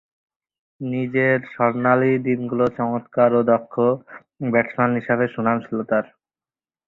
নিজের 0.81 1.37
স্বর্ণালী 1.53 2.11
দিনগুলোয় 2.27 2.73
চমৎকার 2.77 3.29
ও 3.33 3.51
দক্ষ 3.51 3.73
ব্যাটসম্যান 4.51 4.91
হিসেবে 4.99 5.25
সুনাম 5.33 5.57
ছিল 5.65 5.77
তার। 5.89 6.05